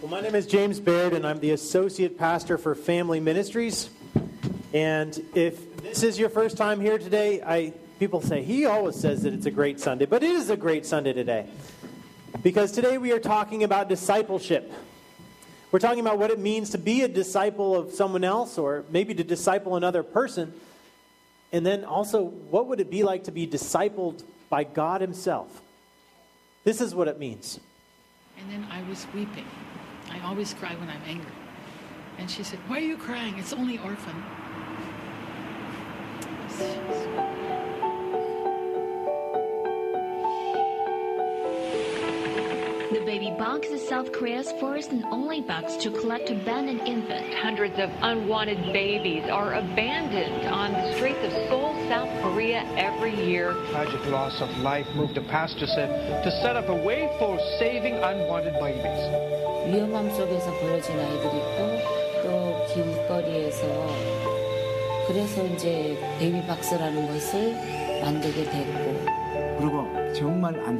[0.00, 3.90] Well, my name is James Baird, and I'm the Associate Pastor for Family Ministries.
[4.72, 9.22] And if this is your first time here today, I people say he always says
[9.22, 11.46] that it's a great Sunday, but it is a great Sunday today.
[12.44, 14.72] Because today we are talking about discipleship.
[15.72, 19.14] We're talking about what it means to be a disciple of someone else or maybe
[19.14, 20.52] to disciple another person.
[21.50, 25.60] And then also, what would it be like to be discipled by God Himself?
[26.62, 27.58] This is what it means.
[28.38, 29.44] And then I was weeping.
[30.20, 31.32] I always cry when I'm angry.
[32.18, 33.38] And she said, Why are you crying?
[33.38, 34.24] It's only orphan.
[42.93, 47.35] The baby box is South Korea's first and only box to collect abandoned infants.
[47.41, 53.53] Hundreds of unwanted babies are abandoned on the streets of Seoul, South Korea every year.
[53.71, 57.95] Tragic loss of life moved the pastor said to set up a way for saving
[57.95, 59.33] unwanted babies.
[59.67, 63.65] 위험함 속에서 버려진 아이들이 있고 또 길거리에서
[65.07, 67.53] 그래서 이제 베이비 박스라는 것을
[68.01, 69.05] 만들게 됐고
[69.57, 70.77] 그리고 정말 안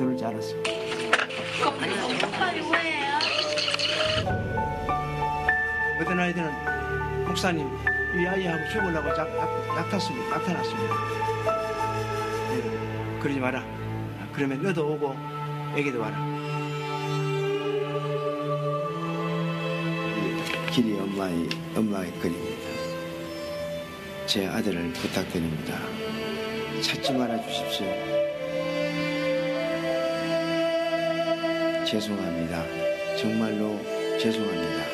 [1.58, 3.18] 들을 줄 알았어요.
[6.00, 7.68] 어떤 아이들은 목사님
[8.16, 10.94] 이 아이하고 죽으려고 작, 약, 탔습니다 나타났습니다.
[12.50, 13.64] 네, 그러지 마라.
[14.32, 15.16] 그러면 너도 오고
[15.76, 16.16] 애기도 와라.
[20.70, 22.68] 길이 엄마의 엄마의 거리입니다.
[24.26, 25.78] 제 아들을 부탁드립니다.
[26.82, 28.37] 찾지 말아 주십시오.
[31.90, 32.66] 죄송합니다.
[33.16, 33.80] 정말로
[34.20, 34.84] 죄송합니다.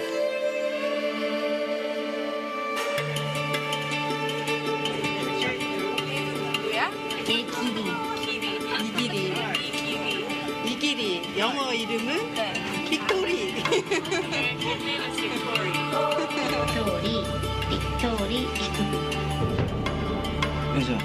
[7.27, 7.81] 이 길이.
[8.81, 9.35] 이 길이.
[10.65, 11.37] 이 길이.
[11.37, 12.35] 영어 이름은?
[12.89, 13.55] 빅토리.
[17.99, 18.95] 빅토리, 빅토리,
[20.73, 20.99] 그래서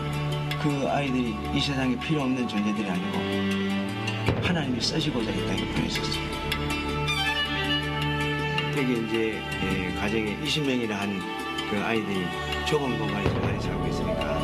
[0.61, 3.58] 그 아이들이 이 세상에 필요 없는 존재들이 아니고
[4.49, 6.23] 하나님이 쓰시고자 이 땅에 보내셨어요.
[8.77, 11.39] 여기 이제 예, 가정에 20명이나 한
[11.69, 12.25] 그 아이들이
[12.67, 14.39] 좁은 공간에서 많이 살고 있으니까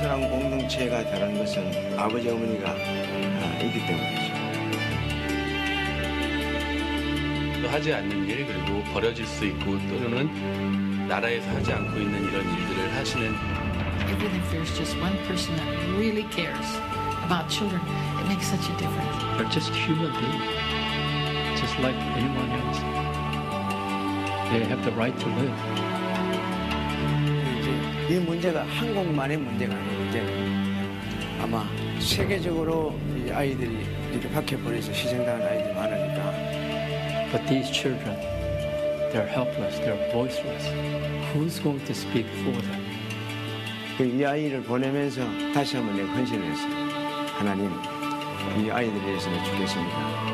[0.00, 4.36] 사람 공동체가 되는 것은 아버지 어머니가 아, 있기 때문이죠.
[7.60, 12.94] 또 하지 않는 일 그리고 버려질 수 있고 또는 나라에서 하지 않고 있는 이런 일들을
[12.94, 13.34] 하시는
[14.06, 15.68] Even if there's just one person that
[15.98, 16.78] really cares
[17.25, 17.81] about children,
[18.19, 19.15] it makes such a difference.
[19.37, 22.79] They're just human beings, just like anyone else.
[24.51, 25.55] They have the right to live.
[27.59, 30.09] 이제 이 문제가 한국만의 문제가 아니에요.
[30.09, 31.65] 이제는 아마
[31.99, 36.61] 세계적으로 이 아이들이 이렇게 밖에 보내서 희생당한 아이들이 많으니까
[37.31, 38.19] But these children,
[39.13, 40.67] they're helpless, they're voiceless.
[41.33, 42.81] Who's going to speak for them?
[43.97, 45.21] 그이 아이를 보내면서
[45.53, 46.94] 다시 한번 내가 헌신을 했어요.
[47.36, 47.70] 하나님,
[48.58, 50.26] 이 아이들을 위해서 죽겠습니다.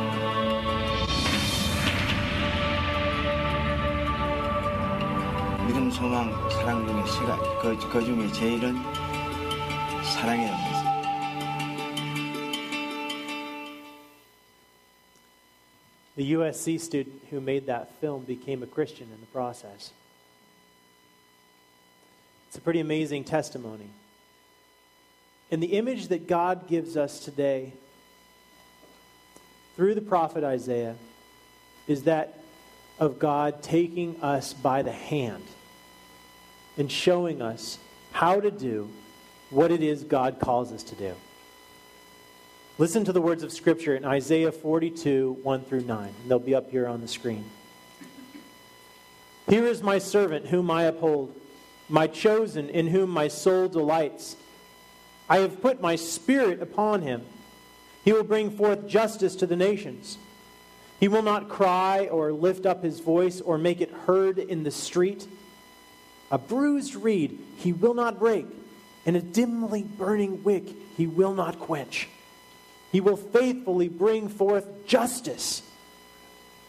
[5.67, 8.77] 믿음, 소망, 사랑 중에 시가 그, 그 중에 제일은
[10.15, 10.93] 사랑이라는 것입니다.
[16.15, 19.91] The USC student who made that film became a Christian in the process.
[22.49, 23.91] It's a pretty amazing testimony.
[25.53, 27.75] And the image that God gives us today
[29.77, 30.97] through the prophet Isaiah
[31.87, 32.39] is that
[32.99, 35.45] of God taking us by the hand
[36.79, 37.79] and showing us
[38.13, 38.89] how to do
[39.51, 41.15] what it is God calls us to do.
[42.79, 46.07] Listen to the words of Scripture in Isaiah 42, 1 through 9.
[46.07, 47.45] And they'll be up here on the screen.
[49.49, 51.39] Here is my servant whom I uphold,
[51.91, 54.37] my chosen in whom my soul delights.
[55.29, 57.23] I have put my spirit upon him.
[58.05, 60.19] He will bring forth justice to the nations.
[61.01, 64.71] He will not cry or lift up his voice or make it heard in the
[64.71, 65.27] street.
[66.31, 68.47] A bruised reed he will not break,
[69.05, 70.65] and a dimly burning wick
[70.97, 72.09] he will not quench.
[72.93, 75.63] He will faithfully bring forth justice.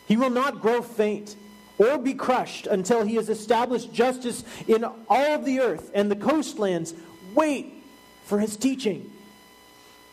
[0.08, 1.36] He will not grow faint
[1.78, 6.16] or be crushed until he has established justice in all of the earth, and the
[6.16, 6.94] coastlands
[7.34, 7.83] wait
[8.24, 9.12] for his teaching.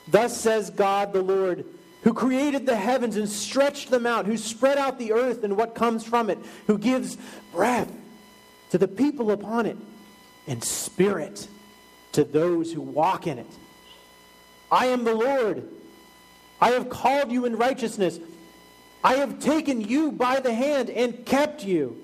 [0.08, 1.64] Thus says God the Lord,
[2.02, 5.74] who created the heavens and stretched them out, who spread out the earth and what
[5.74, 7.16] comes from it, who gives
[7.52, 7.90] breath
[8.70, 9.76] to the people upon it,
[10.46, 11.46] and spirit
[12.12, 13.46] to those who walk in it.
[14.70, 15.68] I am the Lord.
[16.60, 18.18] I have called you in righteousness.
[19.02, 22.02] I have taken you by the hand and kept you.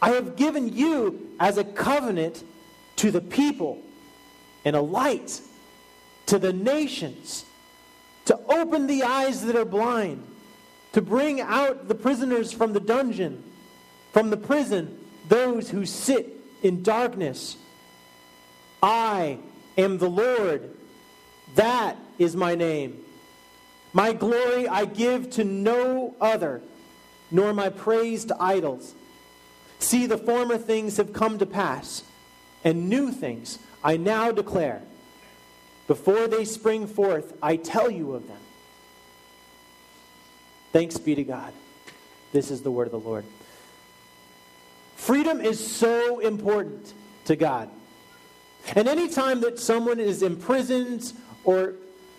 [0.00, 2.44] I have given you as a covenant
[2.96, 3.82] to the people
[4.64, 5.40] and a light
[6.26, 7.44] to the nations,
[8.26, 10.22] to open the eyes that are blind,
[10.92, 13.42] to bring out the prisoners from the dungeon,
[14.12, 17.56] from the prison, those who sit in darkness.
[18.82, 19.38] I
[19.76, 20.74] am the Lord.
[21.54, 23.04] That is my name.
[23.92, 26.60] My glory I give to no other,
[27.30, 28.94] nor my praise to idols.
[29.78, 32.02] See, the former things have come to pass,
[32.64, 34.82] and new things I now declare.
[35.86, 38.38] Before they spring forth, I tell you of them.
[40.72, 41.52] Thanks be to God.
[42.32, 43.24] This is the word of the Lord.
[44.96, 46.92] Freedom is so important
[47.24, 47.70] to God.
[48.74, 51.12] And anytime that someone is imprisoned
[51.44, 51.74] or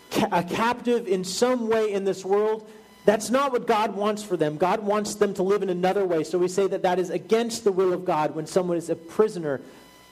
[0.10, 2.68] ca- a captive in some way in this world,
[3.06, 4.58] that's not what God wants for them.
[4.58, 6.24] God wants them to live in another way.
[6.24, 8.96] So we say that that is against the will of God when someone is a
[8.96, 9.62] prisoner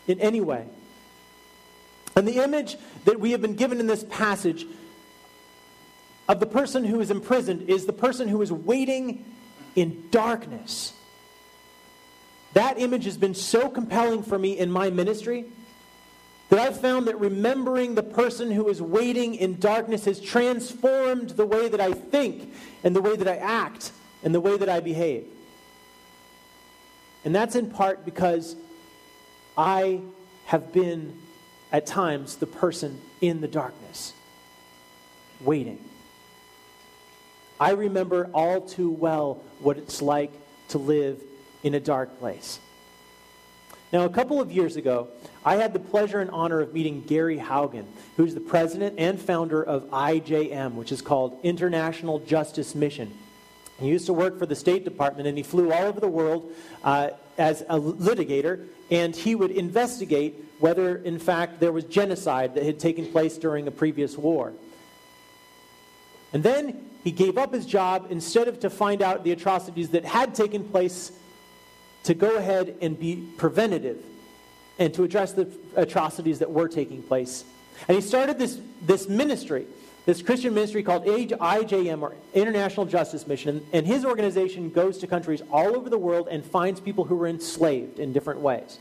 [0.08, 0.66] in any way.
[2.16, 4.66] And the image that we have been given in this passage
[6.28, 9.24] of the person who is imprisoned is the person who is waiting
[9.76, 10.94] in darkness.
[12.54, 15.46] That image has been so compelling for me in my ministry
[16.50, 21.46] that I've found that remembering the person who is waiting in darkness has transformed the
[21.46, 22.54] way that I think
[22.84, 23.92] and the way that I act
[24.24, 25.26] and the way that I behave.
[27.26, 28.56] And that's in part because
[29.58, 30.02] I
[30.46, 31.18] have been
[31.72, 34.14] at times the person in the darkness,
[35.42, 35.84] waiting.
[37.60, 40.32] I remember all too well what it's like
[40.70, 41.22] to live
[41.64, 42.60] in a dark place.
[43.92, 45.08] Now, a couple of years ago,
[45.46, 47.86] I had the pleasure and honor of meeting Gary Haugen,
[48.18, 53.18] who's the president and founder of IJM, which is called International Justice Mission.
[53.80, 56.52] He used to work for the State Department and he flew all over the world
[56.84, 62.64] uh, as a litigator, and he would investigate whether, in fact, there was genocide that
[62.64, 64.54] had taken place during a previous war.
[66.34, 70.04] And then he gave up his job instead of to find out the atrocities that
[70.04, 71.12] had taken place
[72.04, 74.04] to go ahead and be preventative
[74.80, 77.44] and to address the atrocities that were taking place.
[77.88, 79.68] And he started this, this ministry,
[80.08, 83.62] this Christian ministry called IJM, or International Justice Mission.
[83.74, 87.28] And his organization goes to countries all over the world and finds people who were
[87.28, 88.80] enslaved in different ways.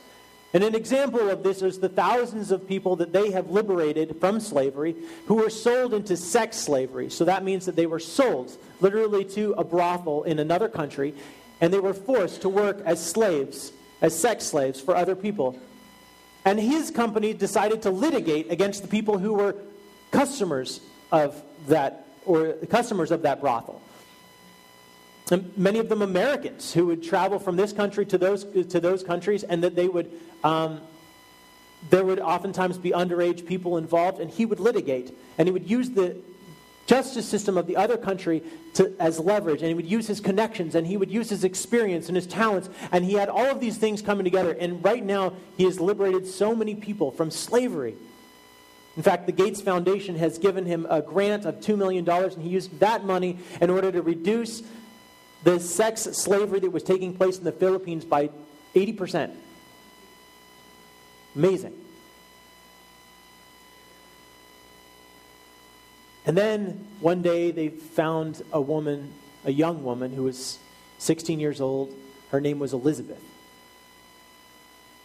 [0.54, 4.38] And an example of this is the thousands of people that they have liberated from
[4.38, 4.94] slavery
[5.26, 7.10] who were sold into sex slavery.
[7.10, 11.12] So that means that they were sold literally to a brothel in another country,
[11.60, 15.58] and they were forced to work as slaves, as sex slaves for other people.
[16.44, 19.56] And his company decided to litigate against the people who were
[20.12, 20.80] customers
[21.12, 23.80] of that, or the customers of that brothel.
[25.30, 29.02] And many of them Americans who would travel from this country to those, to those
[29.02, 30.10] countries, and that they would,
[30.44, 30.80] um,
[31.90, 35.16] there would oftentimes be underage people involved, and he would litigate.
[35.36, 36.16] And he would use the
[36.86, 38.40] justice system of the other country
[38.74, 42.06] to, as leverage, and he would use his connections, and he would use his experience
[42.06, 44.52] and his talents, and he had all of these things coming together.
[44.52, 47.96] And right now, he has liberated so many people from slavery.
[48.96, 52.48] In fact, the Gates Foundation has given him a grant of $2 million, and he
[52.48, 54.62] used that money in order to reduce
[55.44, 58.30] the sex slavery that was taking place in the Philippines by
[58.74, 59.34] 80%.
[61.34, 61.74] Amazing.
[66.24, 69.12] And then one day they found a woman,
[69.44, 70.58] a young woman who was
[70.98, 71.94] 16 years old.
[72.30, 73.22] Her name was Elizabeth.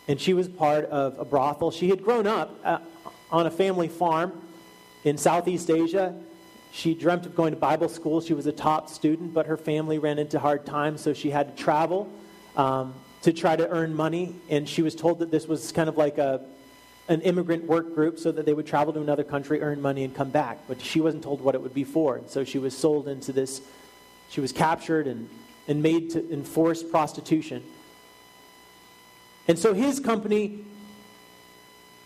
[0.07, 1.71] And she was part of a brothel.
[1.71, 2.79] She had grown up uh,
[3.31, 4.33] on a family farm
[5.03, 6.15] in Southeast Asia.
[6.71, 8.21] She dreamt of going to Bible school.
[8.21, 11.55] She was a top student, but her family ran into hard times, so she had
[11.55, 12.09] to travel
[12.55, 12.93] um,
[13.23, 14.35] to try to earn money.
[14.49, 16.41] And she was told that this was kind of like a,
[17.07, 20.15] an immigrant work group so that they would travel to another country, earn money, and
[20.15, 20.59] come back.
[20.67, 22.17] But she wasn't told what it would be for.
[22.17, 23.61] And so she was sold into this,
[24.29, 25.29] she was captured and,
[25.67, 27.63] and made to enforce prostitution.
[29.51, 30.63] And so his company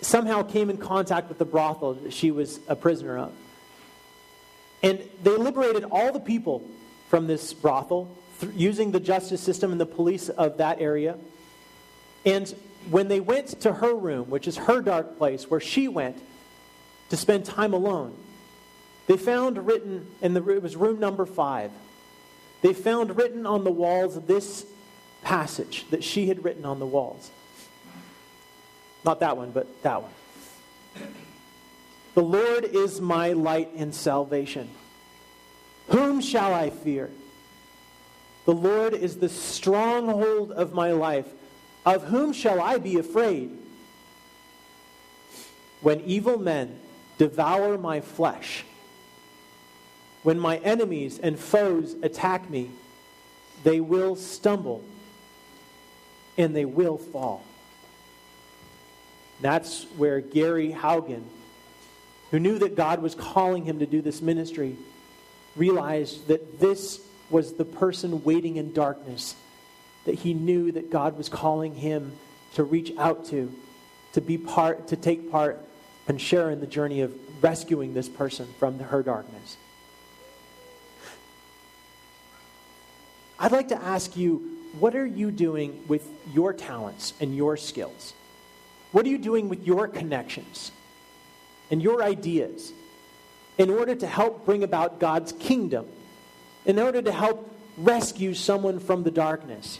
[0.02, 3.32] somehow came in contact with the brothel that she was a prisoner of.
[4.82, 6.68] And they liberated all the people
[7.08, 8.10] from this brothel
[8.40, 11.18] th- using the justice system and the police of that area.
[12.25, 12.50] And
[12.90, 16.18] when they went to her room, which is her dark place, where she went
[17.10, 18.18] to spend time alone,
[19.06, 21.70] they found written, the, it was room number five,
[22.64, 24.66] they found written on the walls of this
[25.25, 27.32] passage that she had written on the walls.
[29.03, 30.12] Not that one, but that one.
[32.13, 34.70] The Lord is my light and salvation.
[35.89, 37.10] Whom shall I fear?
[38.46, 41.27] The Lord is the stronghold of my life.
[41.86, 43.50] Of whom shall I be afraid?
[45.82, 46.79] When evil men
[47.17, 48.63] devour my flesh,
[50.22, 52.70] when my enemies and foes attack me,
[53.63, 54.84] they will stumble
[56.38, 57.44] and they will fall.
[59.42, 61.24] That's where Gary Haugen,
[62.32, 64.75] who knew that God was calling him to do this ministry,
[65.56, 69.36] realized that this was the person waiting in darkness
[70.06, 72.13] that he knew that God was calling him
[72.54, 73.51] to reach out to,
[74.13, 75.60] to be part, to take part
[76.08, 77.13] and share in the journey of
[77.44, 79.58] rescuing this person from her darkness.
[83.38, 88.13] I'd like to ask you, what are you doing with your talents and your skills?
[88.91, 90.72] What are you doing with your connections
[91.70, 92.72] and your ideas
[93.58, 95.86] in order to help bring about God's kingdom,
[96.65, 99.79] in order to help rescue someone from the darkness?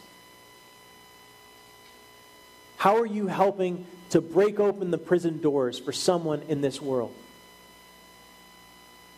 [2.78, 7.14] How are you helping to break open the prison doors for someone in this world?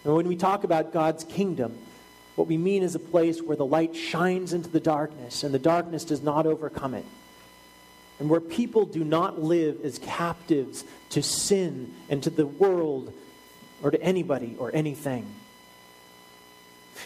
[0.03, 1.77] And when we talk about God's kingdom,
[2.37, 5.59] what we mean is a place where the light shines into the darkness and the
[5.59, 7.05] darkness does not overcome it.
[8.19, 13.11] And where people do not live as captives to sin and to the world
[13.81, 15.25] or to anybody or anything.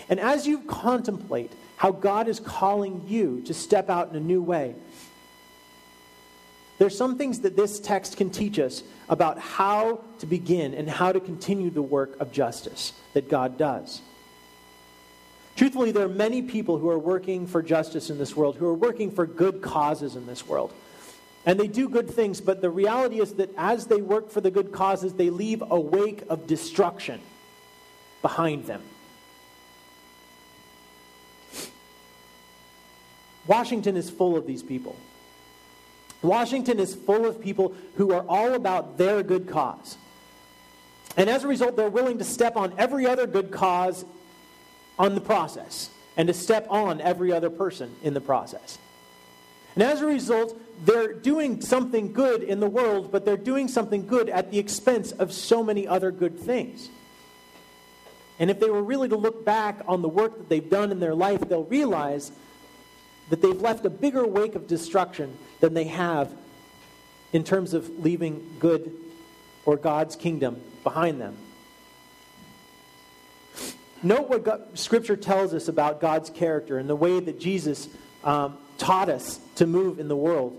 [0.09, 4.41] And as you contemplate how God is calling you to step out in a new
[4.41, 4.75] way,
[6.77, 11.13] there's some things that this text can teach us about how to begin and how
[11.13, 14.01] to continue the work of justice that God does.
[15.55, 18.73] Truthfully, there are many people who are working for justice in this world, who are
[18.73, 20.73] working for good causes in this world.
[21.45, 24.51] And they do good things, but the reality is that as they work for the
[24.51, 27.19] good causes, they leave a wake of destruction
[28.21, 28.81] behind them.
[33.47, 34.95] Washington is full of these people.
[36.21, 39.97] Washington is full of people who are all about their good cause.
[41.17, 44.05] And as a result, they're willing to step on every other good cause
[45.01, 48.77] on the process and to step on every other person in the process.
[49.73, 50.55] And as a result,
[50.85, 55.11] they're doing something good in the world, but they're doing something good at the expense
[55.11, 56.89] of so many other good things.
[58.37, 60.99] And if they were really to look back on the work that they've done in
[60.99, 62.31] their life, they'll realize
[63.31, 66.31] that they've left a bigger wake of destruction than they have
[67.33, 68.91] in terms of leaving good
[69.65, 71.35] or God's kingdom behind them.
[74.03, 77.87] Note what God, Scripture tells us about God's character and the way that Jesus
[78.23, 80.57] um, taught us to move in the world.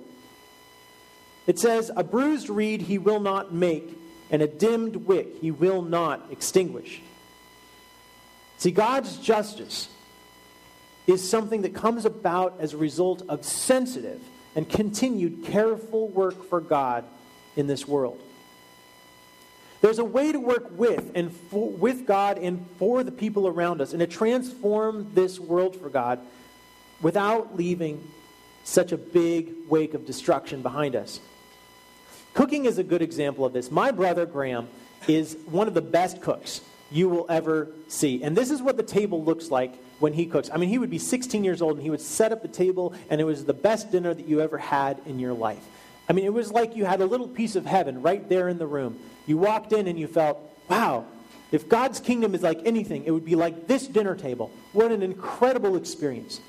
[1.47, 3.99] It says, A bruised reed he will not make,
[4.31, 7.01] and a dimmed wick he will not extinguish.
[8.59, 9.89] See, God's justice
[11.09, 14.21] is something that comes about as a result of sensitive
[14.55, 17.05] and continued careful work for God
[17.57, 18.21] in this world.
[19.83, 23.81] There's a way to work with and for, with God and for the people around
[23.81, 26.21] us and to transform this world for God
[27.03, 28.03] without leaving
[28.65, 31.21] such a big wake of destruction behind us.
[32.33, 33.73] Cooking is a good example of this.
[33.73, 34.69] My brother Graham
[35.09, 36.61] is one of the best cooks
[36.93, 38.23] you will ever see.
[38.23, 40.49] And this is what the table looks like when he cooks.
[40.53, 42.95] I mean, he would be 16 years old and he would set up the table,
[43.11, 45.65] and it was the best dinner that you ever had in your life.
[46.13, 48.59] I mean, it was like you had a little piece of heaven right there in
[48.59, 48.99] the room.
[49.25, 50.39] You walked in and you felt,
[50.69, 51.07] wow,
[51.51, 54.51] if God's kingdom is like anything, it would be like this dinner table.
[54.75, 56.43] What an incredible experience.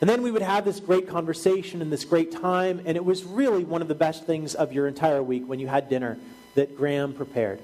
[0.00, 3.22] And then we would have this great conversation and this great time, and it was
[3.22, 6.16] really one of the best things of your entire week when you had dinner
[6.54, 7.60] that Graham prepared.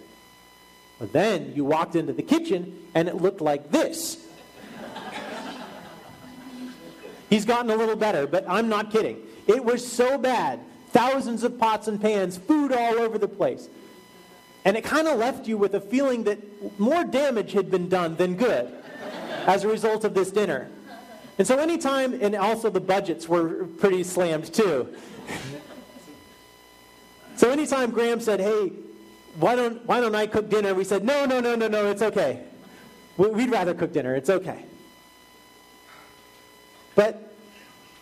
[0.99, 4.23] But then you walked into the kitchen and it looked like this.
[7.31, 9.26] He's gotten a little better, but I'm not kidding.
[9.47, 10.61] It was so bad
[10.91, 13.69] thousands of pots and pans, food all over the place.
[14.65, 16.39] And it kind of left you with a feeling that
[16.81, 18.73] more damage had been done than good
[19.47, 20.69] as a result of this dinner.
[21.39, 24.89] And so, anytime, and also the budgets were pretty slammed too.
[27.37, 28.73] so, anytime Graham said, Hey,
[29.39, 30.75] why don't, why don't I cook dinner?
[30.75, 32.43] We said, No, no, no, no, no, it's okay.
[33.19, 34.65] We'd rather cook dinner, it's okay.
[36.95, 37.36] But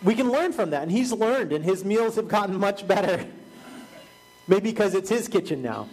[0.03, 0.83] we can learn from that.
[0.83, 3.27] And he's learned, and his meals have gotten much better.
[4.47, 5.89] Maybe because it's his kitchen now.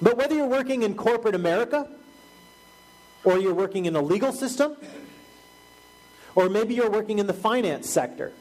[0.00, 1.88] But whether you're working in corporate America,
[3.24, 4.76] or you're working in a legal system,
[6.34, 8.32] or maybe you're working in the finance sector,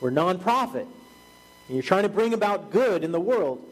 [0.00, 3.64] or nonprofit, and you're trying to bring about good in the world,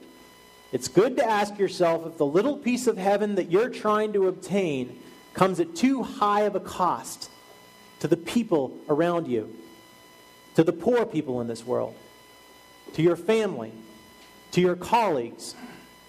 [0.73, 4.29] it's good to ask yourself if the little piece of heaven that you're trying to
[4.29, 4.99] obtain
[5.33, 7.31] comes at too high of a cost
[8.01, 9.55] to the people around you,
[10.55, 11.95] to the poor people in this world,
[12.95, 13.73] to your family,
[14.53, 15.55] to your colleagues,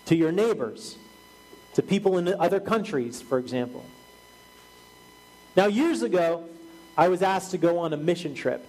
[0.06, 0.98] to your neighbors,
[1.74, 3.84] to people in other countries, for example.
[5.56, 6.46] Now, years ago,
[6.98, 8.66] I was asked to go on a mission trip,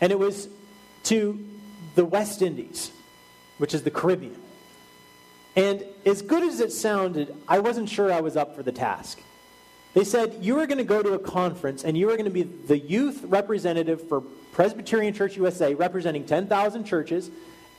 [0.00, 0.48] and it was
[1.04, 1.44] to
[1.94, 2.90] the West Indies,
[3.58, 4.36] which is the Caribbean.
[5.54, 9.20] And as good as it sounded, I wasn't sure I was up for the task.
[9.94, 12.30] They said, You are going to go to a conference and you are going to
[12.30, 14.22] be the youth representative for
[14.52, 17.30] Presbyterian Church USA, representing 10,000 churches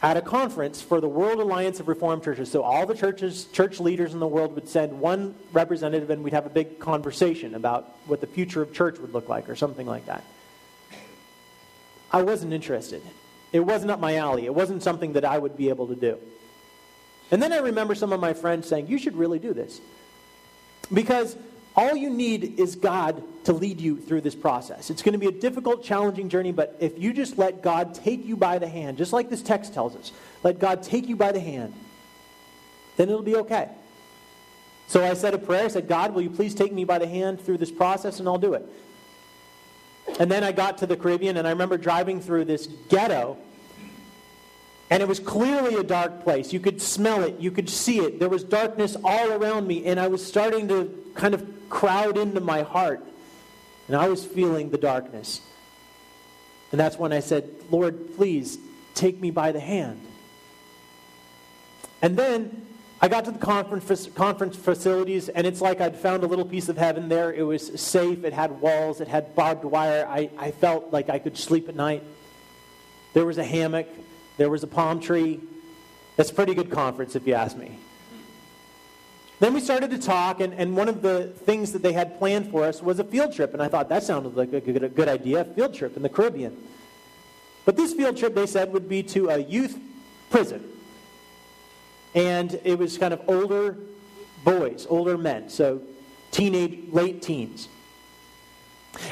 [0.01, 2.51] at a conference for the World Alliance of Reformed Churches.
[2.51, 6.33] So all the churches, church leaders in the world would send one representative and we'd
[6.33, 9.87] have a big conversation about what the future of church would look like or something
[9.87, 10.23] like that.
[12.11, 13.01] I wasn't interested.
[13.53, 14.45] It wasn't up my alley.
[14.45, 16.17] It wasn't something that I would be able to do.
[17.31, 19.79] And then I remember some of my friends saying, You should really do this.
[20.91, 21.37] Because
[21.75, 24.89] all you need is God to lead you through this process.
[24.89, 28.25] It's going to be a difficult, challenging journey, but if you just let God take
[28.25, 30.11] you by the hand, just like this text tells us,
[30.43, 31.73] let God take you by the hand,
[32.95, 33.69] then it'll be okay.
[34.87, 35.65] So I said a prayer.
[35.65, 38.27] I said, God, will you please take me by the hand through this process, and
[38.27, 38.65] I'll do it.
[40.19, 43.37] And then I got to the Caribbean, and I remember driving through this ghetto
[44.89, 46.53] and it was clearly a dark place.
[46.53, 48.19] You could smell it, you could see it.
[48.19, 52.39] There was darkness all around me, and I was starting to kind of crowd into
[52.39, 53.03] my heart.
[53.87, 55.41] And I was feeling the darkness.
[56.71, 58.57] And that's when I said, Lord, please
[58.95, 59.99] take me by the hand.
[62.01, 62.65] And then
[63.01, 66.69] I got to the conference, conference facilities, and it's like I'd found a little piece
[66.69, 67.33] of heaven there.
[67.33, 70.07] It was safe, it had walls, it had barbed wire.
[70.07, 72.03] I, I felt like I could sleep at night.
[73.13, 73.87] There was a hammock.
[74.37, 75.41] There was a palm tree.
[76.17, 77.77] It's a pretty good conference, if you ask me.
[79.43, 82.49] Then we started to talk, and, and one of the things that they had planned
[82.49, 83.51] for us was a field trip.
[83.51, 86.01] And I thought that sounded like a good, a good idea a field trip in
[86.01, 86.55] the Caribbean.
[87.65, 89.77] But this field trip, they said, would be to a youth
[90.29, 90.63] prison.
[92.15, 93.75] And it was kind of older
[94.45, 95.81] boys, older men, so
[96.31, 97.67] teenage, late teens.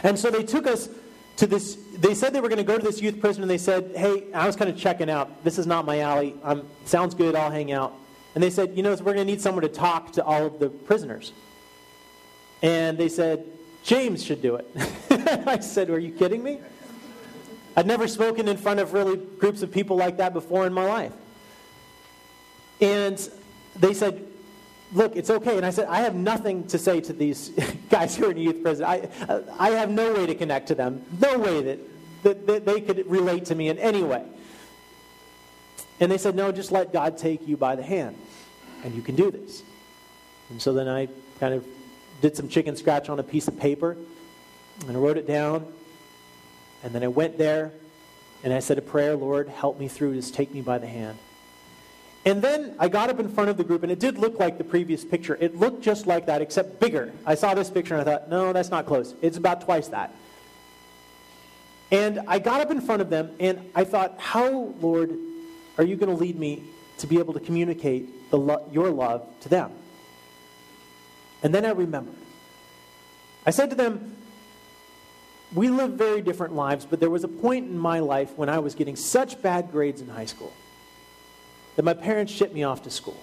[0.01, 0.87] And so they took us
[1.35, 3.57] to this, they said they were going to go to this youth prison, and they
[3.57, 5.43] said, hey, I was kind of checking out.
[5.43, 6.35] This is not my alley.
[6.41, 7.35] Um, sounds good.
[7.35, 7.95] I'll hang out.
[8.33, 10.59] And they said, you know, we're going to need someone to talk to all of
[10.59, 11.33] the prisoners.
[12.61, 13.45] And they said,
[13.83, 14.67] James should do it.
[15.47, 16.59] I said, are you kidding me?
[17.75, 20.85] I'd never spoken in front of really groups of people like that before in my
[20.85, 21.13] life.
[22.79, 23.29] And
[23.75, 24.25] they said,
[24.93, 25.57] look, it's okay.
[25.57, 27.49] And I said, I have nothing to say to these
[27.89, 28.85] guys who are in youth prison.
[28.85, 29.07] I,
[29.57, 31.79] I have no way to connect to them, no way that,
[32.23, 34.25] that, that they could relate to me in any way.
[36.01, 38.17] And they said, no, just let God take you by the hand,
[38.83, 39.61] and you can do this.
[40.49, 41.07] And so then I
[41.39, 41.63] kind of
[42.21, 43.95] did some chicken scratch on a piece of paper,
[44.87, 45.65] and I wrote it down,
[46.83, 47.71] and then I went there,
[48.43, 51.19] and I said a prayer, Lord, help me through this, take me by the hand.
[52.25, 54.57] And then I got up in front of the group, and it did look like
[54.57, 55.37] the previous picture.
[55.39, 57.11] It looked just like that, except bigger.
[57.27, 59.13] I saw this picture, and I thought, no, that's not close.
[59.21, 60.15] It's about twice that.
[61.91, 65.11] And I got up in front of them, and I thought, how, Lord,
[65.77, 66.63] are you going to lead me
[66.99, 69.71] to be able to communicate lo- your love to them?
[71.43, 72.15] And then I remembered.
[73.45, 74.15] I said to them,
[75.53, 78.59] we live very different lives, but there was a point in my life when I
[78.59, 80.53] was getting such bad grades in high school
[81.75, 83.21] that my parents shipped me off to school,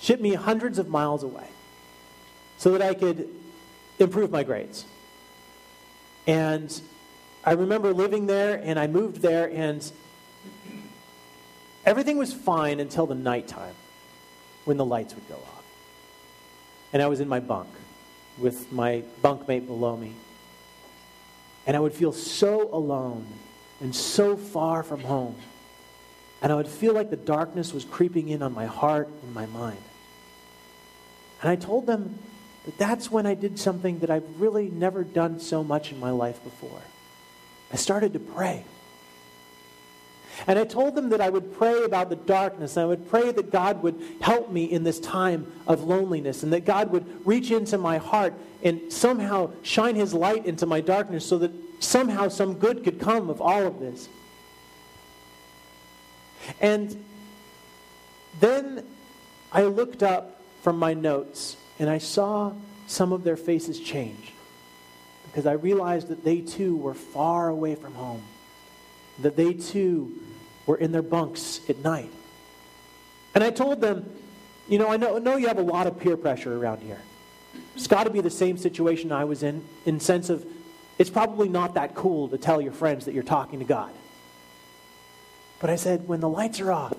[0.00, 1.46] shipped me hundreds of miles away
[2.58, 3.28] so that I could
[3.98, 4.84] improve my grades.
[6.26, 6.80] And
[7.44, 9.90] I remember living there, and I moved there, and
[11.86, 13.74] everything was fine until the nighttime
[14.64, 15.64] when the lights would go off.
[16.92, 17.68] And I was in my bunk
[18.36, 20.12] with my bunkmate below me.
[21.66, 23.26] And I would feel so alone
[23.80, 25.36] and so far from home.
[26.42, 29.46] And I would feel like the darkness was creeping in on my heart and my
[29.46, 29.82] mind.
[31.40, 32.18] And I told them
[32.64, 36.10] that that's when I did something that I've really never done so much in my
[36.10, 36.82] life before.
[37.72, 38.64] I started to pray.
[40.46, 43.32] And I told them that I would pray about the darkness, and I would pray
[43.32, 47.50] that God would help me in this time of loneliness, and that God would reach
[47.50, 52.54] into my heart and somehow shine his light into my darkness so that somehow some
[52.54, 54.08] good could come of all of this.
[56.60, 57.02] And
[58.40, 58.84] then
[59.52, 62.52] I looked up from my notes and I saw
[62.86, 64.32] some of their faces change
[65.24, 68.22] because I realized that they too were far away from home,
[69.18, 70.18] that they too
[70.66, 72.10] were in their bunks at night.
[73.34, 74.10] And I told them,
[74.68, 77.00] you know, I know, I know you have a lot of peer pressure around here.
[77.74, 80.44] It's got to be the same situation I was in, in sense of
[80.98, 83.92] it's probably not that cool to tell your friends that you're talking to God.
[85.58, 86.94] But I said, when the lights are off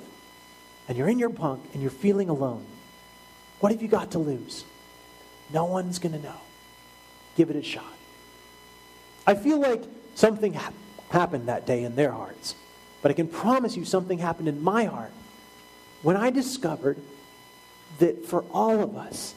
[0.87, 2.65] and you're in your bunk and you're feeling alone,
[3.59, 4.63] what have you got to lose?
[5.51, 6.41] No one's going to know.
[7.35, 7.93] Give it a shot.
[9.25, 9.83] I feel like
[10.15, 10.73] something ha-
[11.09, 12.55] happened that day in their hearts,
[13.01, 15.11] but I can promise you something happened in my heart
[16.01, 16.97] when I discovered
[17.99, 19.33] that for all of us,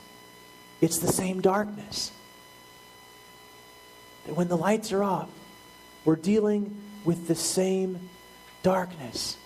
[0.81, 2.12] it's the same darkness.
[4.27, 5.29] That when the lights are off,
[6.05, 8.09] we're dealing with the same
[8.62, 9.37] darkness.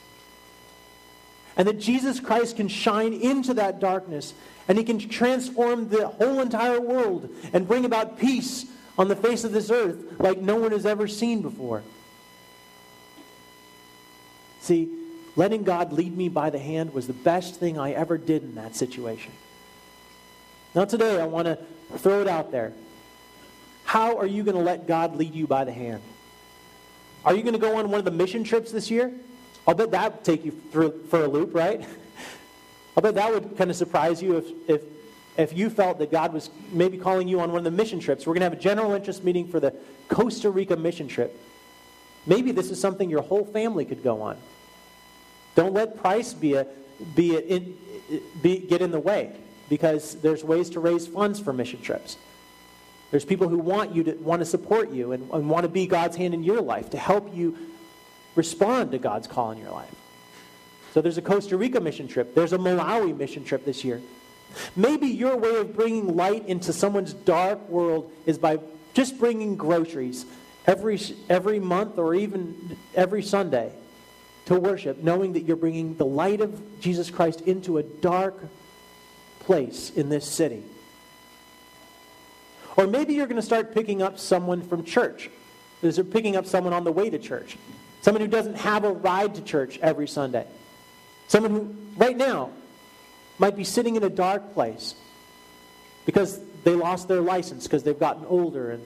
[1.57, 4.35] And that Jesus Christ can shine into that darkness
[4.67, 8.67] and he can transform the whole entire world and bring about peace
[8.99, 11.85] on the face of this earth like no one has ever seen before.
[14.65, 14.89] See,
[15.37, 18.55] letting God lead me by the hand was the best thing I ever did in
[18.55, 19.31] that situation.
[20.75, 21.59] Now, today, I want to
[21.99, 22.73] throw it out there.
[23.85, 26.01] How are you going to let God lead you by the hand?
[27.27, 29.13] Are you going to go on one of the mission trips this year?
[29.69, 31.87] I'll bet that would take you through, for a loop, right?
[32.97, 34.83] I'll bet that would kind of surprise you if, if,
[35.37, 38.27] if you felt that God was maybe calling you on one of the mission trips.
[38.27, 39.75] We're going to have a general interest meeting for the
[40.09, 41.39] Costa Rica mission trip.
[42.27, 44.39] Maybe this is something your whole family could go on.
[45.55, 46.67] Don't let price be a,
[47.15, 47.77] be, a, in,
[48.43, 49.33] be get in the way
[49.69, 52.17] because there's ways to raise funds for mission trips.
[53.11, 55.87] There's people who want you to want to support you and, and want to be
[55.87, 57.57] God's hand in your life to help you
[58.35, 59.95] respond to God's call in your life.
[60.93, 62.35] So there's a Costa Rica mission trip.
[62.35, 64.01] There's a Malawi mission trip this year.
[64.77, 68.61] Maybe your way of bringing light into someone's dark world is by
[68.95, 70.25] just bringing groceries
[70.67, 73.73] every, every month or even every Sunday
[74.47, 78.37] to worship, knowing that you're bringing the light of Jesus Christ into a dark
[79.41, 80.63] place in this city.
[82.77, 85.31] Or maybe you're going to start picking up someone from church.
[85.83, 87.57] Or picking up someone on the way to church.
[88.03, 90.47] Someone who doesn't have a ride to church every Sunday.
[91.29, 92.51] Someone who, right now,
[93.39, 94.95] might be sitting in a dark place
[96.07, 98.73] because they lost their license because they've gotten older.
[98.73, 98.85] And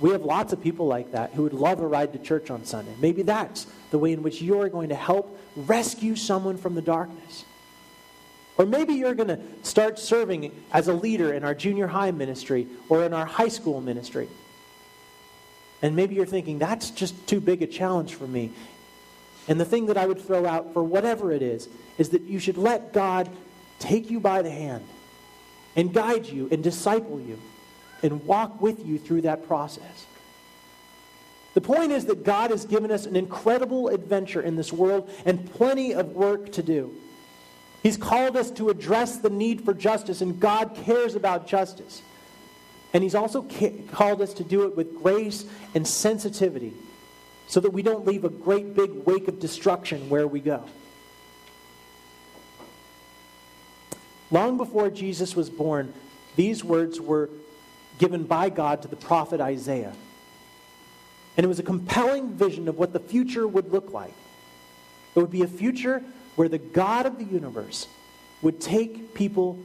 [0.00, 2.64] we have lots of people like that who would love a ride to church on
[2.64, 2.94] Sunday.
[3.00, 7.44] Maybe that's the way in which you're going to help rescue someone from the darkness.
[8.56, 12.66] Or maybe you're going to start serving as a leader in our junior high ministry
[12.88, 14.28] or in our high school ministry.
[15.80, 18.50] And maybe you're thinking, that's just too big a challenge for me.
[19.46, 22.38] And the thing that I would throw out for whatever it is, is that you
[22.38, 23.30] should let God
[23.78, 24.84] take you by the hand
[25.76, 27.38] and guide you and disciple you
[28.02, 30.06] and walk with you through that process.
[31.54, 35.50] The point is that God has given us an incredible adventure in this world and
[35.52, 36.94] plenty of work to do.
[37.82, 42.02] He's called us to address the need for justice, and God cares about justice.
[42.92, 46.74] And He's also ca- called us to do it with grace and sensitivity
[47.46, 50.64] so that we don't leave a great big wake of destruction where we go.
[54.30, 55.92] Long before Jesus was born,
[56.36, 57.30] these words were
[57.98, 59.92] given by God to the prophet Isaiah.
[61.36, 64.14] And it was a compelling vision of what the future would look like.
[65.14, 66.02] It would be a future
[66.36, 67.88] where the God of the universe
[68.42, 69.58] would take people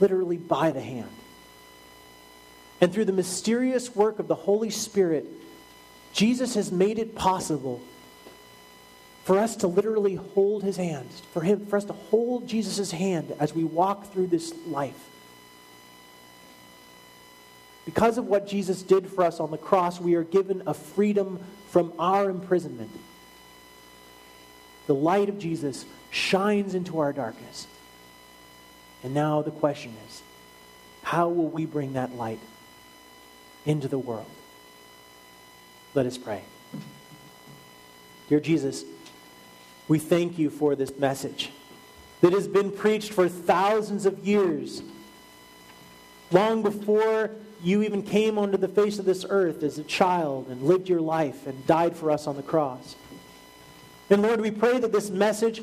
[0.00, 1.10] literally by the hand.
[2.80, 5.26] And through the mysterious work of the Holy Spirit,
[6.12, 7.80] Jesus has made it possible
[9.24, 13.34] for us to literally hold his hands, for him for us to hold Jesus' hand
[13.38, 15.08] as we walk through this life.
[17.88, 21.40] Because of what Jesus did for us on the cross, we are given a freedom
[21.70, 22.90] from our imprisonment.
[24.86, 27.66] The light of Jesus shines into our darkness.
[29.02, 30.20] And now the question is
[31.02, 32.40] how will we bring that light
[33.64, 34.26] into the world?
[35.94, 36.42] Let us pray.
[38.28, 38.84] Dear Jesus,
[39.88, 41.48] we thank you for this message
[42.20, 44.82] that has been preached for thousands of years,
[46.30, 47.30] long before
[47.62, 51.00] you even came onto the face of this earth as a child and lived your
[51.00, 52.94] life and died for us on the cross.
[54.10, 55.62] And Lord, we pray that this message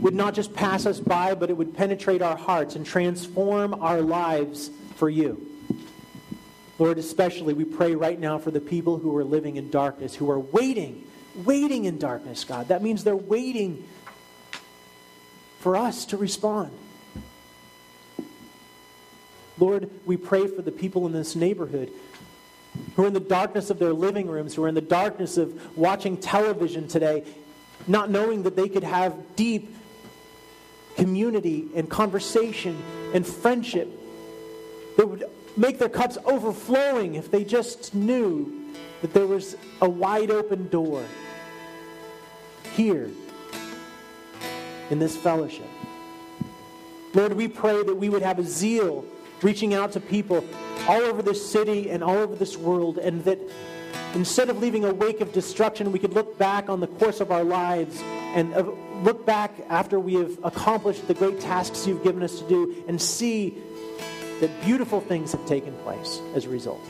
[0.00, 4.00] would not just pass us by, but it would penetrate our hearts and transform our
[4.00, 5.44] lives for you.
[6.78, 10.30] Lord, especially we pray right now for the people who are living in darkness, who
[10.30, 11.04] are waiting,
[11.44, 12.68] waiting in darkness, God.
[12.68, 13.84] That means they're waiting
[15.58, 16.70] for us to respond.
[19.58, 21.90] Lord, we pray for the people in this neighborhood
[22.94, 25.76] who are in the darkness of their living rooms, who are in the darkness of
[25.76, 27.24] watching television today,
[27.86, 29.74] not knowing that they could have deep
[30.96, 32.80] community and conversation
[33.14, 33.88] and friendship
[34.96, 35.24] that would
[35.56, 41.04] make their cups overflowing if they just knew that there was a wide open door
[42.74, 43.10] here
[44.90, 45.68] in this fellowship.
[47.14, 49.04] Lord, we pray that we would have a zeal
[49.42, 50.44] reaching out to people
[50.88, 53.38] all over this city and all over this world, and that
[54.14, 57.30] instead of leaving a wake of destruction, we could look back on the course of
[57.30, 58.00] our lives
[58.34, 58.62] and uh,
[59.02, 63.00] look back after we have accomplished the great tasks you've given us to do and
[63.00, 63.56] see
[64.40, 66.80] that beautiful things have taken place as a result.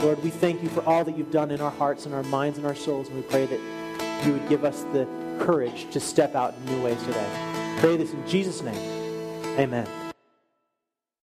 [0.00, 2.58] Lord, we thank you for all that you've done in our hearts and our minds
[2.58, 5.06] and our souls, and we pray that you would give us the
[5.38, 7.76] courage to step out in new ways today.
[7.78, 9.58] Pray this in Jesus' name.
[9.58, 10.05] Amen.